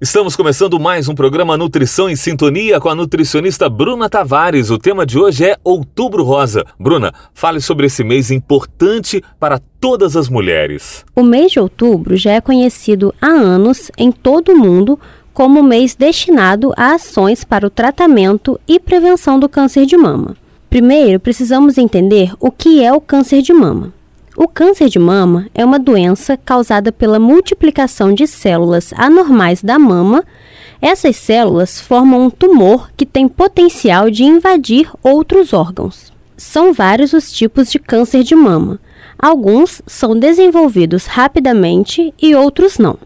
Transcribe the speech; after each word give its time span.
Estamos 0.00 0.36
começando 0.36 0.78
mais 0.78 1.08
um 1.08 1.14
programa 1.14 1.56
Nutrição 1.56 2.08
em 2.08 2.14
Sintonia 2.14 2.78
com 2.78 2.88
a 2.88 2.94
nutricionista 2.94 3.68
Bruna 3.68 4.08
Tavares. 4.08 4.70
O 4.70 4.78
tema 4.78 5.04
de 5.04 5.18
hoje 5.18 5.44
é 5.44 5.56
Outubro 5.64 6.22
Rosa. 6.22 6.64
Bruna, 6.78 7.12
fale 7.34 7.60
sobre 7.60 7.86
esse 7.86 8.04
mês 8.04 8.30
importante 8.30 9.20
para 9.40 9.60
todas 9.80 10.14
as 10.14 10.28
mulheres. 10.28 11.04
O 11.16 11.22
mês 11.24 11.50
de 11.50 11.58
outubro 11.58 12.16
já 12.16 12.30
é 12.30 12.40
conhecido 12.40 13.12
há 13.20 13.26
anos 13.26 13.90
em 13.98 14.12
todo 14.12 14.52
o 14.52 14.56
mundo 14.56 14.96
como 15.34 15.64
mês 15.64 15.96
destinado 15.96 16.72
a 16.76 16.94
ações 16.94 17.42
para 17.42 17.66
o 17.66 17.70
tratamento 17.70 18.58
e 18.68 18.78
prevenção 18.78 19.36
do 19.40 19.48
câncer 19.48 19.84
de 19.84 19.96
mama. 19.96 20.36
Primeiro, 20.70 21.18
precisamos 21.18 21.76
entender 21.76 22.32
o 22.38 22.52
que 22.52 22.84
é 22.84 22.92
o 22.92 23.00
câncer 23.00 23.42
de 23.42 23.52
mama. 23.52 23.92
O 24.40 24.46
câncer 24.46 24.88
de 24.88 25.00
mama 25.00 25.48
é 25.52 25.64
uma 25.64 25.80
doença 25.80 26.36
causada 26.36 26.92
pela 26.92 27.18
multiplicação 27.18 28.14
de 28.14 28.24
células 28.24 28.92
anormais 28.96 29.64
da 29.64 29.80
mama. 29.80 30.24
Essas 30.80 31.16
células 31.16 31.80
formam 31.80 32.26
um 32.26 32.30
tumor 32.30 32.88
que 32.96 33.04
tem 33.04 33.26
potencial 33.26 34.08
de 34.08 34.22
invadir 34.22 34.88
outros 35.02 35.52
órgãos. 35.52 36.12
São 36.36 36.72
vários 36.72 37.12
os 37.12 37.32
tipos 37.32 37.68
de 37.68 37.80
câncer 37.80 38.22
de 38.22 38.36
mama. 38.36 38.78
Alguns 39.18 39.82
são 39.88 40.16
desenvolvidos 40.16 41.06
rapidamente 41.06 42.14
e 42.16 42.32
outros 42.36 42.78
não. 42.78 42.96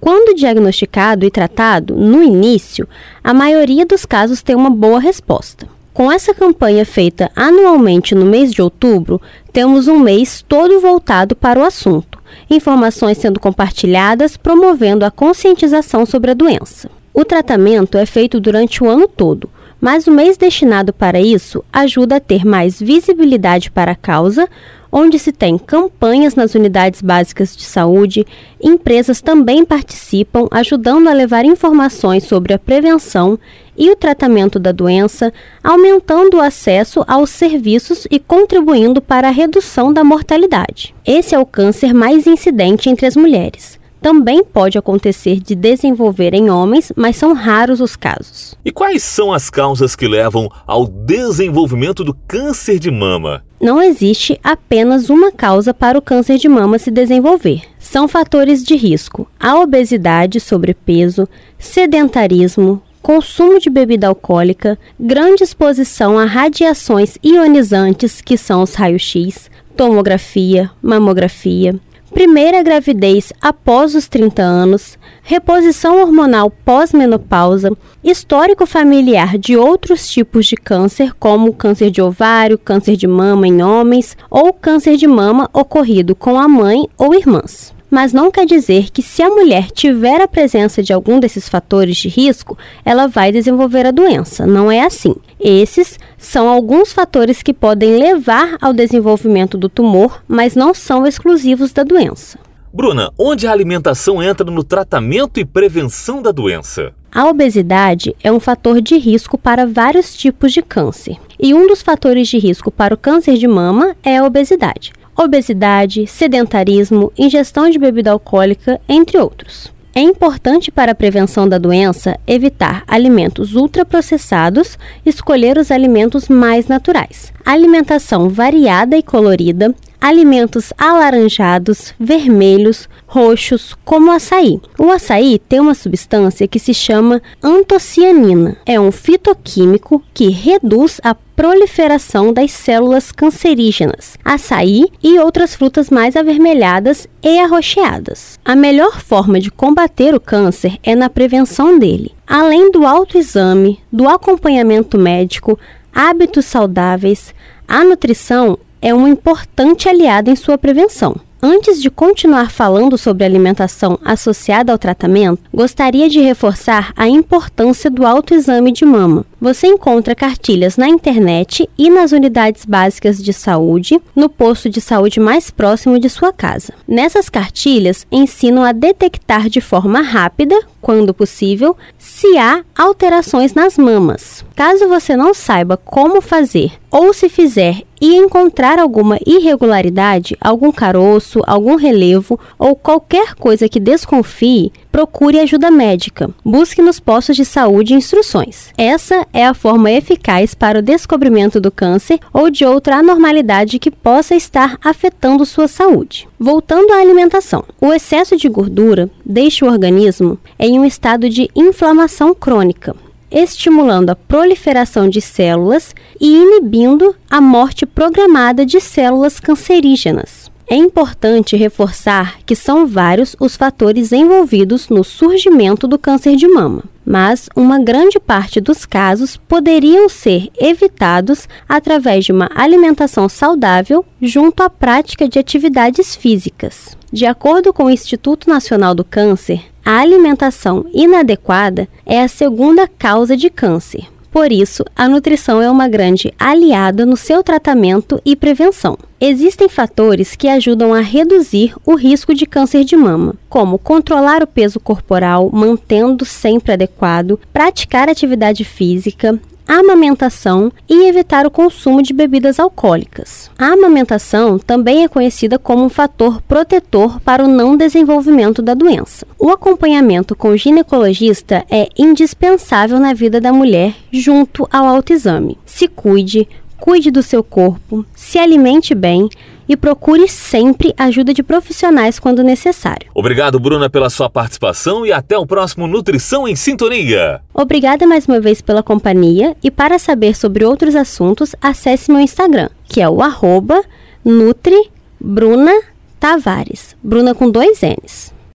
Quando 0.00 0.36
diagnosticado 0.36 1.26
e 1.26 1.30
tratado 1.30 1.96
no 1.96 2.22
início, 2.22 2.88
a 3.24 3.34
maioria 3.34 3.84
dos 3.84 4.06
casos 4.06 4.42
tem 4.42 4.54
uma 4.54 4.70
boa 4.70 5.00
resposta. 5.00 5.66
Com 5.92 6.10
essa 6.10 6.32
campanha 6.32 6.86
feita 6.86 7.30
anualmente 7.36 8.14
no 8.14 8.24
mês 8.24 8.50
de 8.50 8.62
outubro, 8.62 9.20
temos 9.52 9.88
um 9.88 9.98
mês 9.98 10.42
todo 10.48 10.80
voltado 10.80 11.36
para 11.36 11.60
o 11.60 11.64
assunto, 11.64 12.18
informações 12.48 13.18
sendo 13.18 13.38
compartilhadas, 13.38 14.38
promovendo 14.38 15.04
a 15.04 15.10
conscientização 15.10 16.06
sobre 16.06 16.30
a 16.30 16.34
doença. 16.34 16.90
O 17.12 17.26
tratamento 17.26 17.98
é 17.98 18.06
feito 18.06 18.40
durante 18.40 18.82
o 18.82 18.88
ano 18.88 19.06
todo, 19.06 19.50
mas 19.78 20.06
o 20.06 20.10
mês 20.10 20.38
destinado 20.38 20.94
para 20.94 21.20
isso 21.20 21.62
ajuda 21.70 22.16
a 22.16 22.20
ter 22.20 22.42
mais 22.42 22.80
visibilidade 22.80 23.70
para 23.70 23.92
a 23.92 23.96
causa, 23.96 24.48
onde 24.90 25.18
se 25.18 25.30
tem 25.30 25.58
campanhas 25.58 26.34
nas 26.34 26.54
unidades 26.54 27.02
básicas 27.02 27.54
de 27.54 27.64
saúde, 27.64 28.26
empresas 28.62 29.20
também 29.20 29.62
participam, 29.62 30.46
ajudando 30.50 31.08
a 31.08 31.12
levar 31.12 31.44
informações 31.44 32.24
sobre 32.24 32.54
a 32.54 32.58
prevenção 32.58 33.38
e 33.76 33.90
o 33.90 33.96
tratamento 33.96 34.58
da 34.58 34.72
doença, 34.72 35.32
aumentando 35.62 36.36
o 36.36 36.40
acesso 36.40 37.04
aos 37.06 37.30
serviços 37.30 38.06
e 38.10 38.18
contribuindo 38.18 39.00
para 39.00 39.28
a 39.28 39.32
redução 39.32 39.92
da 39.92 40.04
mortalidade. 40.04 40.94
Esse 41.06 41.34
é 41.34 41.38
o 41.38 41.46
câncer 41.46 41.92
mais 41.92 42.26
incidente 42.26 42.88
entre 42.88 43.06
as 43.06 43.16
mulheres 43.16 43.80
também 44.02 44.42
pode 44.42 44.76
acontecer 44.76 45.38
de 45.38 45.54
desenvolver 45.54 46.34
em 46.34 46.50
homens, 46.50 46.92
mas 46.96 47.16
são 47.16 47.32
raros 47.32 47.80
os 47.80 47.94
casos. 47.94 48.56
E 48.64 48.72
quais 48.72 49.02
são 49.04 49.32
as 49.32 49.48
causas 49.48 49.94
que 49.94 50.08
levam 50.08 50.50
ao 50.66 50.86
desenvolvimento 50.88 52.02
do 52.02 52.12
câncer 52.26 52.80
de 52.80 52.90
mama? 52.90 53.44
Não 53.60 53.80
existe 53.80 54.38
apenas 54.42 55.08
uma 55.08 55.30
causa 55.30 55.72
para 55.72 55.96
o 55.96 56.02
câncer 56.02 56.36
de 56.36 56.48
mama 56.48 56.80
se 56.80 56.90
desenvolver. 56.90 57.62
São 57.78 58.08
fatores 58.08 58.64
de 58.64 58.74
risco: 58.74 59.28
a 59.38 59.56
obesidade, 59.60 60.40
sobrepeso, 60.40 61.28
sedentarismo, 61.56 62.82
consumo 63.02 63.58
de 63.58 63.68
bebida 63.68 64.06
alcoólica, 64.06 64.78
grande 64.98 65.42
exposição 65.42 66.18
a 66.18 66.24
radiações 66.24 67.18
ionizantes, 67.22 68.20
que 68.20 68.38
são 68.38 68.62
os 68.62 68.74
raios-x, 68.74 69.50
tomografia, 69.76 70.70
mamografia, 70.80 71.74
primeira 72.14 72.62
gravidez 72.62 73.32
após 73.40 73.94
os 73.94 74.06
30 74.06 74.42
anos, 74.42 74.98
reposição 75.22 76.00
hormonal 76.00 76.50
pós-menopausa, 76.50 77.76
histórico 78.04 78.66
familiar 78.66 79.36
de 79.36 79.56
outros 79.56 80.08
tipos 80.08 80.46
de 80.46 80.54
câncer, 80.54 81.12
como 81.18 81.52
câncer 81.52 81.90
de 81.90 82.00
ovário, 82.00 82.56
câncer 82.56 82.96
de 82.96 83.08
mama 83.08 83.48
em 83.48 83.62
homens 83.62 84.16
ou 84.30 84.52
câncer 84.52 84.96
de 84.96 85.08
mama 85.08 85.50
ocorrido 85.52 86.14
com 86.14 86.38
a 86.38 86.46
mãe 86.46 86.86
ou 86.96 87.14
irmãs 87.14 87.74
mas 87.92 88.14
não 88.14 88.30
quer 88.30 88.46
dizer 88.46 88.90
que 88.90 89.02
se 89.02 89.22
a 89.22 89.28
mulher 89.28 89.70
tiver 89.70 90.18
a 90.22 90.26
presença 90.26 90.82
de 90.82 90.94
algum 90.94 91.20
desses 91.20 91.46
fatores 91.46 91.98
de 91.98 92.08
risco, 92.08 92.56
ela 92.86 93.06
vai 93.06 93.30
desenvolver 93.30 93.84
a 93.84 93.90
doença. 93.90 94.46
Não 94.46 94.72
é 94.72 94.80
assim. 94.80 95.14
Esses 95.38 95.98
são 96.16 96.48
alguns 96.48 96.90
fatores 96.90 97.42
que 97.42 97.52
podem 97.52 97.98
levar 97.98 98.56
ao 98.62 98.72
desenvolvimento 98.72 99.58
do 99.58 99.68
tumor, 99.68 100.22
mas 100.26 100.56
não 100.56 100.72
são 100.72 101.06
exclusivos 101.06 101.70
da 101.70 101.82
doença. 101.82 102.38
Bruna, 102.72 103.12
onde 103.18 103.46
a 103.46 103.52
alimentação 103.52 104.22
entra 104.22 104.50
no 104.50 104.64
tratamento 104.64 105.38
e 105.38 105.44
prevenção 105.44 106.22
da 106.22 106.32
doença? 106.32 106.94
A 107.14 107.26
obesidade 107.26 108.16
é 108.24 108.32
um 108.32 108.40
fator 108.40 108.80
de 108.80 108.96
risco 108.96 109.36
para 109.36 109.66
vários 109.66 110.14
tipos 110.14 110.50
de 110.50 110.62
câncer. 110.62 111.18
E 111.38 111.52
um 111.52 111.66
dos 111.66 111.82
fatores 111.82 112.26
de 112.28 112.38
risco 112.38 112.70
para 112.70 112.94
o 112.94 112.96
câncer 112.96 113.36
de 113.36 113.46
mama 113.46 113.94
é 114.02 114.16
a 114.16 114.24
obesidade 114.24 114.92
obesidade, 115.22 116.06
sedentarismo, 116.06 117.12
ingestão 117.18 117.70
de 117.70 117.78
bebida 117.78 118.10
alcoólica, 118.10 118.80
entre 118.88 119.18
outros. 119.18 119.72
É 119.94 120.00
importante 120.00 120.70
para 120.70 120.92
a 120.92 120.94
prevenção 120.94 121.46
da 121.46 121.58
doença 121.58 122.18
evitar 122.26 122.82
alimentos 122.86 123.54
ultraprocessados, 123.54 124.78
escolher 125.04 125.58
os 125.58 125.70
alimentos 125.70 126.28
mais 126.28 126.66
naturais. 126.66 127.30
Alimentação 127.44 128.30
variada 128.30 128.96
e 128.96 129.02
colorida, 129.02 129.74
alimentos 130.02 130.72
alaranjados, 130.76 131.94
vermelhos, 131.98 132.88
roxos, 133.06 133.76
como 133.84 134.10
o 134.10 134.14
açaí. 134.14 134.60
O 134.76 134.90
açaí 134.90 135.38
tem 135.38 135.60
uma 135.60 135.74
substância 135.74 136.48
que 136.48 136.58
se 136.58 136.74
chama 136.74 137.22
antocianina. 137.40 138.56
É 138.66 138.80
um 138.80 138.90
fitoquímico 138.90 140.02
que 140.12 140.28
reduz 140.28 141.00
a 141.04 141.14
proliferação 141.14 142.32
das 142.32 142.50
células 142.50 143.12
cancerígenas, 143.12 144.18
açaí 144.24 144.86
e 145.00 145.20
outras 145.20 145.54
frutas 145.54 145.88
mais 145.88 146.16
avermelhadas 146.16 147.06
e 147.22 147.38
arroxeadas. 147.38 148.40
A 148.44 148.56
melhor 148.56 149.00
forma 149.00 149.38
de 149.38 149.52
combater 149.52 150.16
o 150.16 150.20
câncer 150.20 150.78
é 150.82 150.96
na 150.96 151.08
prevenção 151.08 151.78
dele. 151.78 152.12
Além 152.26 152.72
do 152.72 152.84
autoexame, 152.84 153.78
do 153.92 154.08
acompanhamento 154.08 154.98
médico, 154.98 155.56
hábitos 155.94 156.44
saudáveis, 156.46 157.32
a 157.68 157.84
nutrição 157.84 158.58
é 158.82 158.92
uma 158.92 159.08
importante 159.08 159.88
aliada 159.88 160.30
em 160.30 160.36
sua 160.36 160.58
prevenção. 160.58 161.16
Antes 161.44 161.82
de 161.82 161.90
continuar 161.90 162.52
falando 162.52 162.96
sobre 162.96 163.24
alimentação 163.24 163.98
associada 164.04 164.70
ao 164.70 164.78
tratamento, 164.78 165.42
gostaria 165.52 166.08
de 166.08 166.20
reforçar 166.20 166.92
a 166.96 167.08
importância 167.08 167.90
do 167.90 168.06
autoexame 168.06 168.70
de 168.70 168.84
mama. 168.84 169.26
Você 169.40 169.66
encontra 169.66 170.14
cartilhas 170.14 170.76
na 170.76 170.88
internet 170.88 171.68
e 171.76 171.90
nas 171.90 172.12
unidades 172.12 172.64
básicas 172.64 173.20
de 173.20 173.32
saúde, 173.32 174.00
no 174.14 174.28
posto 174.28 174.70
de 174.70 174.80
saúde 174.80 175.18
mais 175.18 175.50
próximo 175.50 175.98
de 175.98 176.08
sua 176.08 176.32
casa. 176.32 176.72
Nessas 176.86 177.28
cartilhas 177.28 178.06
ensinam 178.12 178.62
a 178.62 178.70
detectar 178.70 179.48
de 179.48 179.60
forma 179.60 180.00
rápida, 180.00 180.56
quando 180.80 181.12
possível, 181.12 181.76
se 181.98 182.38
há 182.38 182.62
alterações 182.78 183.52
nas 183.52 183.76
mamas. 183.76 184.44
Caso 184.54 184.86
você 184.86 185.16
não 185.16 185.34
saiba 185.34 185.76
como 185.76 186.20
fazer 186.20 186.70
ou 186.88 187.12
se 187.12 187.28
fizer 187.28 187.82
e 188.02 188.16
encontrar 188.16 188.80
alguma 188.80 189.16
irregularidade, 189.24 190.36
algum 190.40 190.72
caroço, 190.72 191.40
algum 191.46 191.76
relevo 191.76 192.36
ou 192.58 192.74
qualquer 192.74 193.36
coisa 193.36 193.68
que 193.68 193.78
desconfie, 193.78 194.72
procure 194.90 195.38
ajuda 195.38 195.70
médica. 195.70 196.28
Busque 196.44 196.82
nos 196.82 196.98
postos 196.98 197.36
de 197.36 197.44
saúde 197.44 197.94
instruções. 197.94 198.72
Essa 198.76 199.24
é 199.32 199.46
a 199.46 199.54
forma 199.54 199.88
eficaz 199.88 200.52
para 200.52 200.80
o 200.80 200.82
descobrimento 200.82 201.60
do 201.60 201.70
câncer 201.70 202.18
ou 202.32 202.50
de 202.50 202.64
outra 202.64 202.96
anormalidade 202.96 203.78
que 203.78 203.90
possa 203.90 204.34
estar 204.34 204.76
afetando 204.82 205.46
sua 205.46 205.68
saúde. 205.68 206.28
Voltando 206.36 206.92
à 206.92 206.96
alimentação, 206.96 207.62
o 207.80 207.92
excesso 207.92 208.36
de 208.36 208.48
gordura 208.48 209.08
deixa 209.24 209.64
o 209.64 209.68
organismo 209.68 210.36
em 210.58 210.76
um 210.80 210.84
estado 210.84 211.28
de 211.28 211.48
inflamação 211.54 212.34
crônica 212.34 212.96
estimulando 213.32 214.10
a 214.10 214.16
proliferação 214.16 215.08
de 215.08 215.20
células 215.20 215.94
e 216.20 216.36
inibindo 216.36 217.14
a 217.30 217.40
morte 217.40 217.86
programada 217.86 218.64
de 218.66 218.80
células 218.80 219.40
cancerígenas. 219.40 220.52
É 220.68 220.74
importante 220.74 221.56
reforçar 221.56 222.38
que 222.46 222.56
são 222.56 222.86
vários 222.86 223.36
os 223.38 223.56
fatores 223.56 224.12
envolvidos 224.12 224.88
no 224.88 225.04
surgimento 225.04 225.86
do 225.86 225.98
câncer 225.98 226.36
de 226.36 226.48
mama, 226.48 226.84
mas 227.04 227.48
uma 227.54 227.78
grande 227.78 228.18
parte 228.18 228.60
dos 228.60 228.86
casos 228.86 229.36
poderiam 229.36 230.08
ser 230.08 230.48
evitados 230.58 231.48
através 231.68 232.24
de 232.24 232.32
uma 232.32 232.48
alimentação 232.54 233.28
saudável 233.28 234.04
junto 234.20 234.62
à 234.62 234.70
prática 234.70 235.28
de 235.28 235.38
atividades 235.38 236.16
físicas. 236.16 236.96
De 237.12 237.26
acordo 237.26 237.72
com 237.72 237.84
o 237.84 237.90
Instituto 237.90 238.48
Nacional 238.48 238.94
do 238.94 239.04
Câncer, 239.04 239.60
a 239.84 239.98
alimentação 239.98 240.86
inadequada 240.92 241.88
é 242.06 242.22
a 242.22 242.28
segunda 242.28 242.86
causa 242.86 243.36
de 243.36 243.50
câncer. 243.50 244.06
Por 244.32 244.50
isso, 244.50 244.82
a 244.96 245.06
nutrição 245.08 245.60
é 245.60 245.70
uma 245.70 245.86
grande 245.86 246.32
aliada 246.38 247.04
no 247.04 247.18
seu 247.18 247.42
tratamento 247.42 248.18
e 248.24 248.34
prevenção. 248.34 248.96
Existem 249.20 249.68
fatores 249.68 250.34
que 250.34 250.48
ajudam 250.48 250.94
a 250.94 251.00
reduzir 251.00 251.74
o 251.84 251.94
risco 251.94 252.34
de 252.34 252.46
câncer 252.46 252.82
de 252.82 252.96
mama, 252.96 253.34
como 253.46 253.78
controlar 253.78 254.42
o 254.42 254.46
peso 254.46 254.80
corporal, 254.80 255.50
mantendo 255.52 256.24
sempre 256.24 256.72
adequado, 256.72 257.38
praticar 257.52 258.08
atividade 258.08 258.64
física, 258.64 259.38
amamentação 259.66 260.72
e 260.88 261.06
evitar 261.06 261.46
o 261.46 261.50
consumo 261.50 262.02
de 262.02 262.12
bebidas 262.12 262.58
alcoólicas. 262.58 263.50
A 263.58 263.68
amamentação 263.72 264.58
também 264.58 265.04
é 265.04 265.08
conhecida 265.08 265.58
como 265.58 265.84
um 265.84 265.88
fator 265.88 266.40
protetor 266.42 267.20
para 267.20 267.44
o 267.44 267.48
não 267.48 267.76
desenvolvimento 267.76 268.62
da 268.62 268.74
doença. 268.74 269.26
O 269.38 269.50
acompanhamento 269.50 270.34
com 270.34 270.48
o 270.48 270.56
ginecologista 270.56 271.64
é 271.70 271.88
indispensável 271.98 272.98
na 272.98 273.12
vida 273.12 273.40
da 273.40 273.52
mulher 273.52 273.94
junto 274.10 274.68
ao 274.70 274.86
autoexame. 274.86 275.58
Se 275.64 275.88
cuide, 275.88 276.48
cuide 276.82 277.12
do 277.12 277.22
seu 277.22 277.44
corpo, 277.44 278.04
se 278.12 278.40
alimente 278.40 278.92
bem 278.92 279.28
e 279.68 279.76
procure 279.76 280.26
sempre 280.26 280.92
ajuda 280.98 281.32
de 281.32 281.40
profissionais 281.40 282.18
quando 282.18 282.42
necessário. 282.42 283.08
Obrigado, 283.14 283.60
Bruna, 283.60 283.88
pela 283.88 284.10
sua 284.10 284.28
participação 284.28 285.06
e 285.06 285.12
até 285.12 285.38
o 285.38 285.46
próximo 285.46 285.86
Nutrição 285.86 286.48
em 286.48 286.56
Sintonia. 286.56 287.40
Obrigada 287.54 288.04
mais 288.04 288.26
uma 288.26 288.40
vez 288.40 288.60
pela 288.60 288.82
companhia 288.82 289.56
e 289.62 289.70
para 289.70 289.96
saber 289.96 290.34
sobre 290.34 290.64
outros 290.64 290.96
assuntos, 290.96 291.54
acesse 291.62 292.10
meu 292.10 292.20
Instagram, 292.20 292.68
que 292.88 293.00
é 293.00 293.08
o 293.08 293.22
arroba 293.22 293.84
Nutri 294.24 294.90
Bruna 295.20 295.82
Tavares. 296.18 296.96
Bruna 297.00 297.32
com 297.32 297.48
dois 297.48 297.80
N's. 297.80 298.34